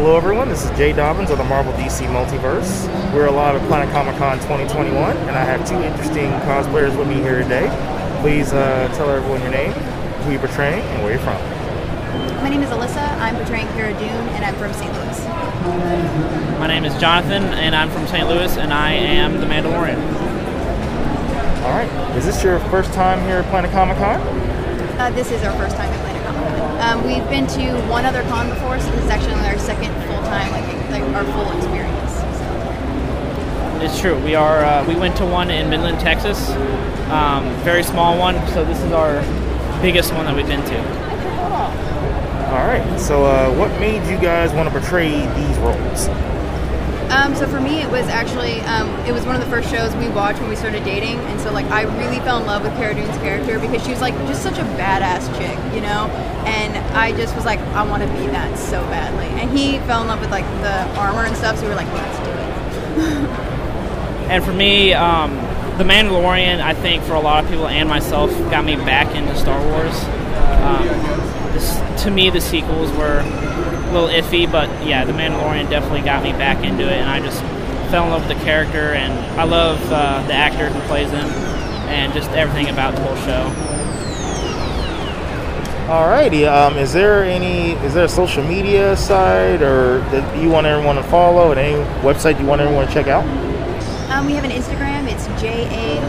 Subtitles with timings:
[0.00, 0.48] Hello, everyone.
[0.48, 2.88] This is Jay Dobbins of the Marvel DC Multiverse.
[3.12, 7.16] We're a live at Planet Comicon 2021, and I have two interesting cosplayers with me
[7.16, 7.68] here today.
[8.22, 9.72] Please uh, tell everyone your name,
[10.24, 11.36] who you're portraying, and where you're from.
[12.42, 13.20] My name is Alyssa.
[13.20, 14.90] I'm portraying Cara Dune, and I'm from St.
[14.90, 16.58] Louis.
[16.58, 18.26] My name is Jonathan, and I'm from St.
[18.26, 20.00] Louis, and I am the Mandalorian.
[21.64, 22.16] All right.
[22.16, 24.18] Is this your first time here at Planet Comicon?
[24.98, 26.09] Uh, this is our first time at Planet Comicon.
[27.10, 30.50] We've been to one other con before, so this is actually our second full time,
[30.52, 32.12] like, like our full experience.
[32.12, 33.84] So.
[33.84, 34.16] It's true.
[34.24, 34.64] We are.
[34.64, 36.50] Uh, we went to one in Midland, Texas.
[37.10, 38.36] Um, very small one.
[38.48, 39.22] So this is our
[39.82, 40.78] biggest one that we've been to.
[42.50, 43.00] All right.
[43.00, 46.08] So, uh, what made you guys want to portray these roles?
[47.10, 49.94] Um, so for me, it was actually um, it was one of the first shows
[49.96, 52.72] we watched when we started dating, and so like I really fell in love with
[52.76, 56.06] Cara Dune's character because she was like just such a badass chick, you know.
[56.46, 59.26] And I just was like, I want to be that so badly.
[59.40, 61.92] And he fell in love with like the armor and stuff, so we were like,
[61.92, 63.30] let's do it.
[64.30, 65.34] and for me, um,
[65.78, 69.36] the Mandalorian, I think for a lot of people and myself, got me back into
[69.36, 70.04] Star Wars.
[70.62, 71.39] Um,
[72.02, 76.32] to me, the sequels were a little iffy, but yeah, The Mandalorian definitely got me
[76.32, 77.42] back into it, and I just
[77.90, 81.26] fell in love with the character, and I love uh, the actor who plays him,
[81.88, 83.70] and just everything about the whole show.
[85.90, 86.48] Alrighty.
[86.48, 87.72] Um, is there any?
[87.84, 91.84] Is there a social media site or that you want everyone to follow, and any
[92.02, 93.24] website you want everyone to check out?
[94.08, 95.10] Um, we have an Instagram.
[95.10, 95.50] It's ja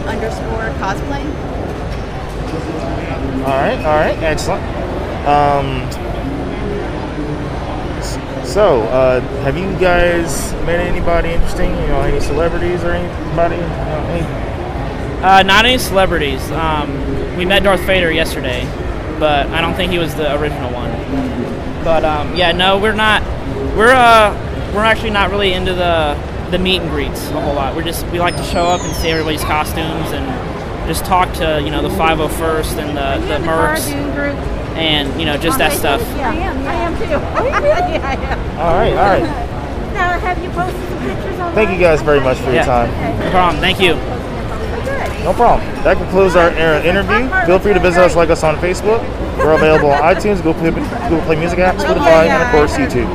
[0.08, 1.24] underscore cosplay.
[3.44, 3.78] All right.
[3.78, 4.16] All right.
[4.22, 4.81] Excellent.
[5.26, 5.90] Um,
[8.44, 11.70] so, uh, have you guys met anybody interesting?
[11.70, 13.54] You know, any celebrities or anybody?
[13.54, 15.22] You know, any?
[15.22, 16.50] Uh, not any celebrities.
[16.50, 18.64] Um, we met Darth Vader yesterday,
[19.20, 20.90] but I don't think he was the original one.
[21.84, 23.22] But um, yeah, no, we're not.
[23.76, 24.34] We're uh,
[24.74, 27.76] we're actually not really into the the meet and greets a whole lot.
[27.76, 31.62] We're just we like to show up and see everybody's costumes and just talk to
[31.62, 36.00] you know the 501st and the the mercs and you know just that stuff.
[36.16, 36.56] Yeah, I am.
[36.66, 37.04] I am too.
[37.42, 38.38] really, I am.
[38.58, 38.92] All right.
[38.92, 39.48] All right.
[39.94, 41.54] Now, have you posted some pictures on?
[41.54, 42.64] Thank you guys very much for your Yeah.
[42.64, 43.18] time.
[43.20, 43.60] No problem.
[43.60, 43.94] Thank you.
[45.24, 45.60] No problem.
[45.84, 47.28] That concludes our uh, interview.
[47.46, 49.00] Feel free to visit us, like us on Facebook.
[49.38, 53.06] We're available on iTunes, Google Play, Google Play Music app, Spotify, and of course YouTube.